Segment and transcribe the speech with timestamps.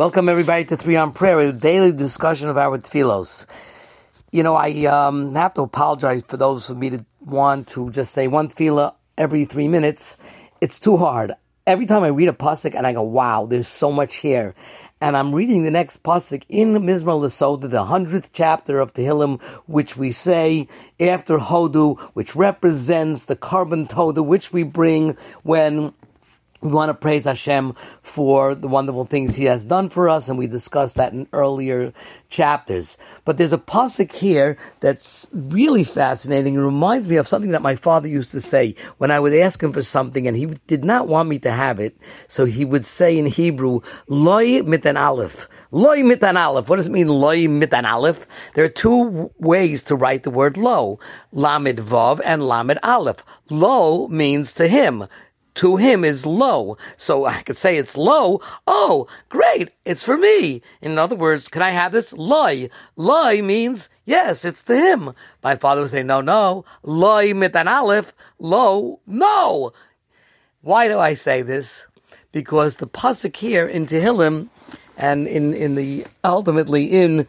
[0.00, 3.44] Welcome everybody to Three on Prayer, a daily discussion of our tefillos.
[4.32, 8.12] You know, I um, have to apologize for those who me to want to just
[8.12, 10.16] say one tefillah every three minutes.
[10.62, 11.32] It's too hard.
[11.66, 14.54] Every time I read a pasuk and I go, wow, there's so much here.
[15.02, 19.98] And I'm reading the next pasuk in Mizmor Lesoda, the hundredth chapter of Tehillim, which
[19.98, 20.66] we say
[20.98, 25.92] after Hodu, which represents the korban toda, which we bring when
[26.60, 27.72] we want to praise Hashem
[28.02, 31.92] for the wonderful things He has done for us, and we discussed that in earlier
[32.28, 32.98] chapters.
[33.24, 36.54] But there's a pasuk here that's really fascinating.
[36.54, 39.62] It reminds me of something that my father used to say when I would ask
[39.62, 41.96] him for something, and he did not want me to have it.
[42.28, 46.68] So he would say in Hebrew, "Loy mitan aleph." Loy mitan aleph.
[46.68, 48.26] What does it mean, loy mitan aleph?
[48.54, 50.98] There are two ways to write the word lo:
[51.32, 53.24] lamed vav and lamed aleph.
[53.48, 55.06] Lo means to him
[55.56, 56.76] to him is low.
[56.96, 58.40] So I could say it's low.
[58.66, 59.70] Oh, great.
[59.84, 60.62] It's for me.
[60.80, 62.12] In other words, can I have this?
[62.12, 62.70] Loy.
[62.96, 65.12] Loy means, yes, it's to him.
[65.42, 66.64] My father would say, no, no.
[66.82, 68.12] Loy mit an aleph.
[68.38, 69.00] Low.
[69.06, 69.72] No.
[70.62, 71.86] Why do I say this?
[72.32, 74.48] Because the pasuk here in Tehillim
[74.96, 77.26] and in, in the, ultimately in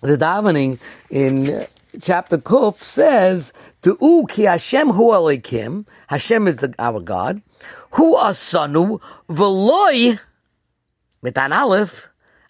[0.00, 1.66] the davening in
[2.00, 7.42] chapter Kuf says, "To ki Hashem hu Elokim." Hashem is the, our God.
[7.92, 10.18] Hu asanu v'loy
[11.22, 12.08] mitan aleph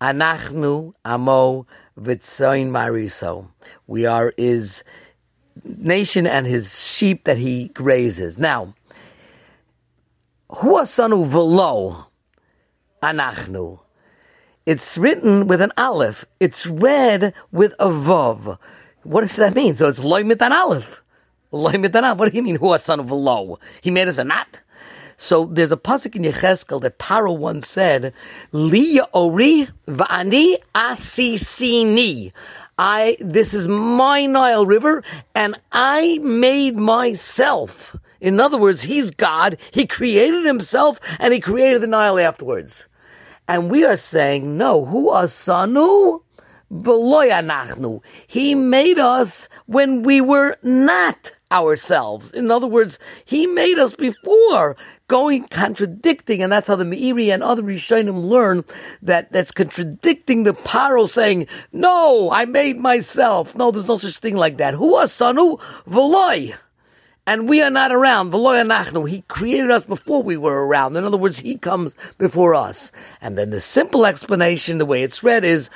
[0.00, 1.66] anachnu amo
[1.98, 3.48] v'tzoin mariso.
[3.86, 4.84] We are his
[5.64, 8.38] nation and his sheep that he grazes.
[8.38, 8.74] Now,
[10.50, 12.06] hu asanu v'lo
[13.02, 13.80] anachnu.
[14.66, 16.24] It's written with an aleph.
[16.40, 18.58] It's read with a vav.
[19.04, 19.76] What does that mean?
[19.76, 21.00] So it's loy mitan aleph.
[21.52, 22.18] Loy mitan aleph.
[22.18, 22.56] What do you mean?
[22.56, 23.58] Who a son of a low?
[23.80, 24.60] He made us a knot.
[25.16, 28.12] So there's a pasuk in Yecheskel that Paro once said,
[28.50, 32.32] "Li ori va'ani asisini."
[32.76, 37.94] I this is my Nile River, and I made myself.
[38.20, 39.58] In other words, he's God.
[39.70, 42.88] He created himself, and he created the Nile afterwards.
[43.46, 46.22] And we are saying, no, who asanu?
[48.26, 52.32] He made us when we were not ourselves.
[52.32, 54.76] In other words, He made us before
[55.06, 58.64] going contradicting, and that's how the Meiri and other Rishonim learn
[59.02, 64.36] that that's contradicting the Paro saying, "No, I made myself." No, there's no such thing
[64.36, 64.74] like that.
[64.74, 66.54] Who asanu v'loy
[67.26, 68.32] and we are not around.
[69.08, 70.96] He created us before we were around.
[70.96, 72.92] In other words, He comes before us.
[73.20, 75.70] And then the simple explanation, the way it's read, is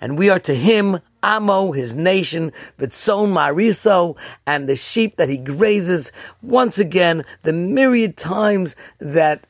[0.00, 4.16] and we are to Him Amo, his nation, Vitzon Mariso,
[4.46, 6.12] and the sheep that he grazes.
[6.42, 9.44] Once again, the myriad times that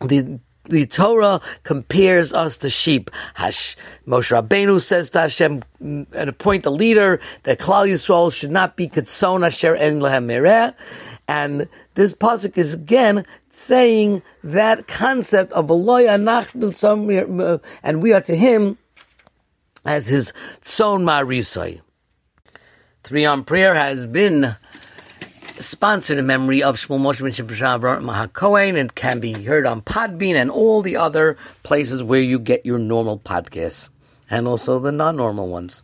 [0.00, 3.10] the the Torah compares us to sheep.
[3.34, 3.76] Hash,
[4.06, 8.76] Moshe Rabbeinu says to Hashem, mm, and appoint a leader that Klal Yisrael should not
[8.76, 10.74] be Ketson Asher En Lehem.
[11.26, 18.34] And this pasuk is again saying that concept of Aloy Anachnu and we are to
[18.34, 18.78] him
[19.84, 20.32] as his
[20.62, 21.80] Tzon Marisai.
[23.02, 24.56] Three on prayer has been
[25.60, 30.50] sponsored in memory of Shmuel Moshe Ben Mahakohen and can be heard on Podbean and
[30.50, 33.90] all the other places where you get your normal podcasts
[34.30, 35.82] and also the non-normal ones.